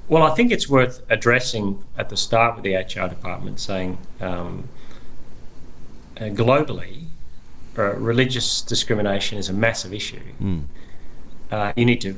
[0.07, 4.69] Well, I think it's worth addressing at the start with the HR department saying um,
[6.15, 7.07] uh, globally,
[7.77, 10.21] uh, religious discrimination is a massive issue.
[10.41, 10.63] Mm.
[11.51, 12.17] Uh, you need to,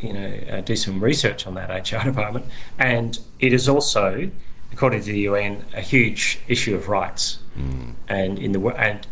[0.00, 2.46] you know, uh, do some research on that HR department,
[2.78, 4.30] and it is also,
[4.72, 7.38] according to the UN, a huge issue of rights.
[7.58, 7.94] Mm.
[8.08, 9.06] And in the and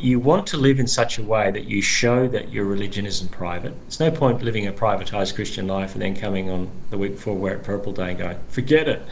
[0.00, 3.30] you want to live in such a way that you show that your religion isn't
[3.32, 3.74] private.
[3.82, 7.34] There's no point living a privatized Christian life and then coming on the week before
[7.34, 9.02] Wear It Purple Day and going, forget it.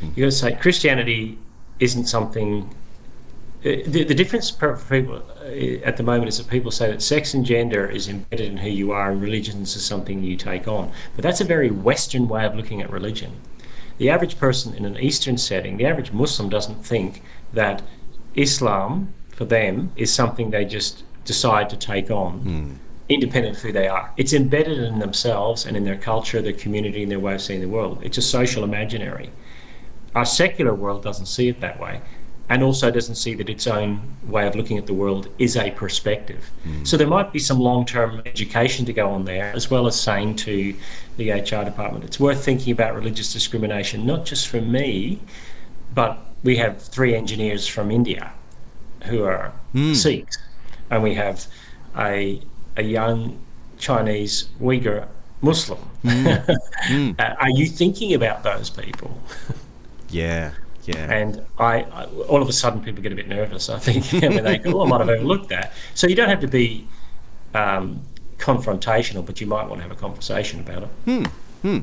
[0.00, 0.16] Mm.
[0.16, 1.38] You got to say Christianity
[1.78, 2.74] isn't something
[3.62, 7.32] the, the difference for people uh, at the moment is that people say that sex
[7.32, 10.90] and gender is embedded in who you are and religions is something you take on.
[11.14, 13.40] But that's a very Western way of looking at religion.
[13.98, 17.22] The average person in an Eastern setting, the average Muslim doesn't think
[17.52, 17.82] that
[18.34, 22.40] Islam for them is something they just decide to take on.
[22.40, 22.76] Mm.
[23.08, 27.02] Independent of who they are, it's embedded in themselves and in their culture, their community,
[27.02, 27.98] and their way of seeing the world.
[28.02, 29.30] It's a social imaginary.
[30.14, 32.00] Our secular world doesn't see it that way
[32.48, 35.70] and also doesn't see that its own way of looking at the world is a
[35.70, 36.50] perspective.
[36.66, 36.86] Mm.
[36.86, 39.98] So there might be some long term education to go on there, as well as
[39.98, 40.74] saying to
[41.16, 45.20] the HR department, it's worth thinking about religious discrimination, not just for me,
[45.94, 48.32] but we have three engineers from India
[49.04, 49.94] who are mm.
[49.94, 50.38] Sikhs,
[50.90, 51.46] and we have
[51.96, 52.40] a,
[52.76, 53.38] a young
[53.78, 55.08] Chinese Uyghur
[55.40, 55.78] Muslim.
[56.04, 57.14] Mm.
[57.40, 59.20] are you thinking about those people?
[60.10, 60.52] yeah,
[60.84, 61.12] yeah.
[61.12, 63.68] And I, I, all of a sudden, people get a bit nervous.
[63.68, 66.40] I think when they go, "Oh, I might have overlooked that." So you don't have
[66.40, 66.86] to be
[67.54, 68.02] um,
[68.38, 70.88] confrontational, but you might want to have a conversation about it.
[71.04, 71.24] Hmm.
[71.62, 71.78] Hmm.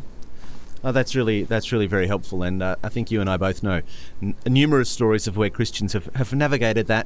[0.81, 3.61] Oh, that's really that's really very helpful, and uh, I think you and I both
[3.61, 3.81] know
[4.21, 7.05] n- numerous stories of where Christians have, have navigated that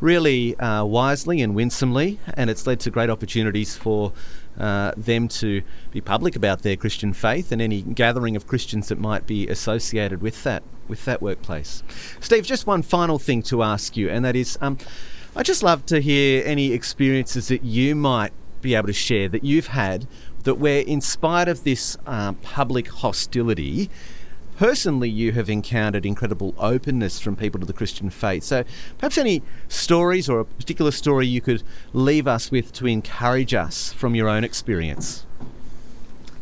[0.00, 4.12] really uh, wisely and winsomely, and it's led to great opportunities for
[4.58, 8.98] uh, them to be public about their Christian faith and any gathering of Christians that
[8.98, 11.84] might be associated with that with that workplace.
[12.18, 14.78] Steve, just one final thing to ask you, and that is, um,
[15.36, 19.44] I just love to hear any experiences that you might be able to share that
[19.44, 20.06] you've had
[20.44, 23.90] that where, in spite of this uh, public hostility,
[24.56, 28.44] personally you have encountered incredible openness from people to the Christian faith.
[28.44, 28.64] So
[28.98, 33.92] perhaps any stories or a particular story you could leave us with to encourage us
[33.92, 35.24] from your own experience.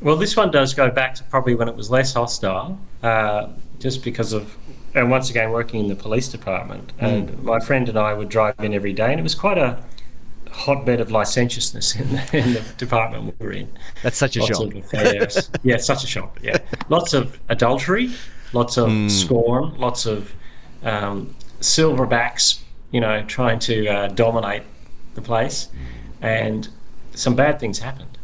[0.00, 4.02] Well, this one does go back to probably when it was less hostile, uh, just
[4.02, 4.56] because of,
[4.94, 6.96] and once again, working in the police department.
[6.98, 7.06] Mm.
[7.06, 9.82] And my friend and I would drive in every day, and it was quite a
[10.52, 13.70] hotbed of licentiousness in the, in the department we were in.
[14.02, 14.74] That's such a lots shock.
[14.74, 16.38] Of yeah, such a shock.
[16.42, 16.58] Yeah,
[16.88, 18.10] lots of adultery,
[18.52, 19.10] lots of mm.
[19.10, 20.32] scorn, lots of
[20.82, 22.60] um, silverbacks,
[22.90, 24.62] you know, trying to uh, dominate
[25.14, 25.68] the place,
[26.20, 26.68] and
[27.14, 28.18] some bad things happened.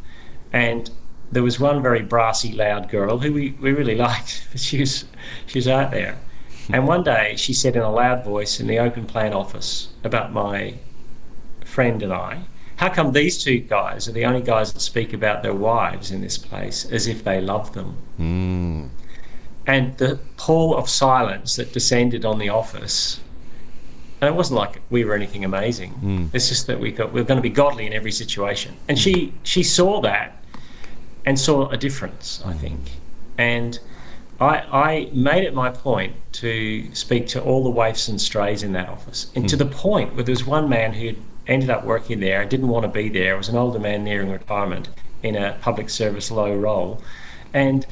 [0.53, 0.91] And
[1.31, 5.05] there was one very brassy, loud girl who we, we really liked, she was
[5.47, 6.19] she was out there.
[6.69, 10.33] And one day she said in a loud voice in the open plan office about
[10.33, 10.75] my
[11.77, 12.41] friend and I,
[12.77, 16.23] how come these two guys are the only guys that speak about their wives in
[16.23, 17.97] this place as if they love them?
[18.19, 18.89] Mm.
[19.67, 23.21] And the pall of silence that descended on the office,
[24.21, 25.93] and it wasn't like we were anything amazing.
[26.03, 26.35] Mm.
[26.35, 28.77] It's just that we got we are going to be godly in every situation.
[28.89, 30.43] And she she saw that
[31.27, 32.81] and saw a difference, I think.
[33.37, 33.79] And
[34.41, 34.55] I,
[34.91, 38.89] I made it my point to speak to all the waifs and strays in that
[38.89, 39.49] office, and mm.
[39.49, 41.15] to the point where there was one man who
[41.49, 42.41] ended up working there.
[42.41, 43.35] I didn't want to be there.
[43.35, 44.89] I was an older man nearing retirement
[45.23, 47.03] in a public service low role.
[47.53, 47.87] And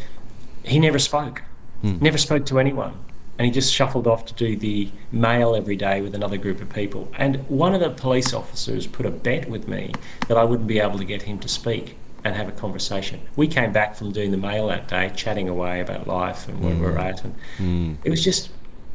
[0.62, 1.42] he never spoke,
[1.82, 2.00] mm.
[2.00, 2.98] never spoke to anyone.
[3.38, 6.72] And he just shuffled off to do the mail every day with another group of
[6.72, 7.10] people.
[7.16, 9.92] And one of the police officers put a bet with me
[10.28, 13.20] that I wouldn't be able to get him to speak and have a conversation.
[13.36, 16.74] We came back from doing the mail that day, chatting away about life and where
[16.74, 16.80] mm.
[16.80, 17.24] we're at.
[17.24, 17.96] And mm.
[18.04, 18.50] it was just,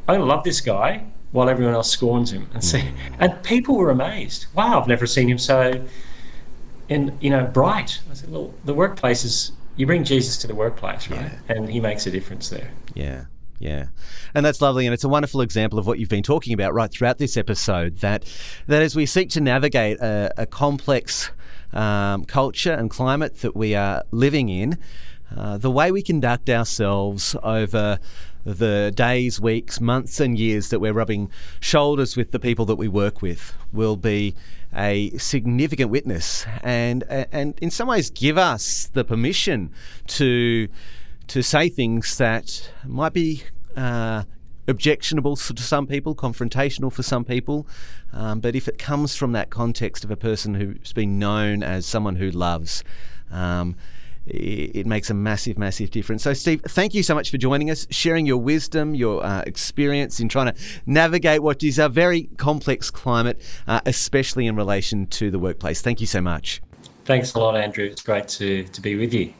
[0.08, 2.50] I love this guy while everyone else scorns him.
[2.54, 2.84] And see,
[3.20, 4.48] and people were amazed.
[4.54, 5.86] Wow, I've never seen him so,
[6.88, 8.02] in you know, bright.
[8.10, 11.32] I said, well, the workplace is you bring Jesus to the workplace, right?
[11.32, 11.56] Yeah.
[11.56, 12.72] And he makes a difference there.
[12.94, 13.26] Yeah.
[13.62, 13.88] Yeah,
[14.34, 16.90] and that's lovely, and it's a wonderful example of what you've been talking about right
[16.90, 17.98] throughout this episode.
[17.98, 18.24] That
[18.68, 21.32] that as we seek to navigate a, a complex
[21.74, 24.78] um, culture and climate that we are living in,
[25.36, 28.00] uh, the way we conduct ourselves over
[28.58, 31.30] the days, weeks, months, and years that we're rubbing
[31.60, 34.36] shoulders with the people that we work with will be
[34.74, 39.72] a significant witness, and and in some ways give us the permission
[40.08, 40.68] to
[41.28, 43.43] to say things that might be
[43.76, 44.24] uh,
[44.68, 47.68] objectionable to some people, confrontational for some people.
[48.14, 51.86] Um, but if it comes from that context of a person who's been known as
[51.86, 52.84] someone who loves,
[53.32, 53.76] um,
[54.26, 56.24] it, makes a massive, massive difference.
[56.24, 60.20] So, Steve, thank you so much for joining us, sharing your wisdom, your uh, experience
[60.20, 65.32] in trying to navigate what is a very complex climate, uh, especially in relation to
[65.32, 65.82] the workplace.
[65.82, 66.62] Thank you so much.
[67.06, 67.86] Thanks a lot, Andrew.
[67.86, 69.34] It's great to, to be with you.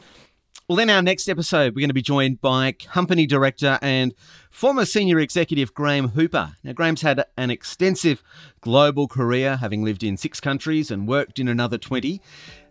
[0.70, 4.14] Well, in our next episode, we're going to be joined by company director and
[4.50, 6.56] former senior executive Graham Hooper.
[6.62, 8.22] Now, Graham's had an extensive
[8.60, 12.20] global career, having lived in six countries and worked in another 20.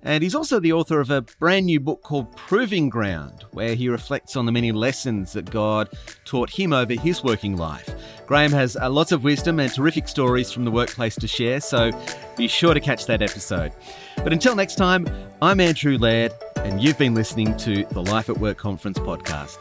[0.01, 3.89] And he's also the author of a brand new book called Proving Ground, where he
[3.89, 5.89] reflects on the many lessons that God
[6.23, 7.89] taught him over his working life.
[8.25, 11.91] Graham has uh, lots of wisdom and terrific stories from the workplace to share, so
[12.38, 13.73] be sure to catch that episode.
[14.17, 15.07] But until next time,
[15.41, 19.57] I'm Andrew Laird, and you've been listening to the Life at Work Conference podcast.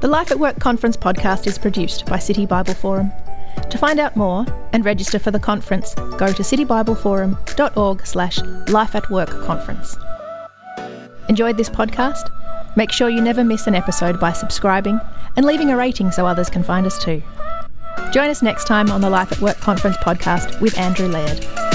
[0.00, 3.12] The Life at Work Conference podcast is produced by City Bible Forum.
[3.68, 9.10] To find out more and register for the conference, go to citybibleforum.org slash life at
[9.10, 9.96] work conference.
[11.28, 12.30] Enjoyed this podcast?
[12.76, 15.00] Make sure you never miss an episode by subscribing
[15.36, 17.22] and leaving a rating so others can find us too.
[18.12, 21.69] Join us next time on the Life at Work Conference podcast with Andrew Laird.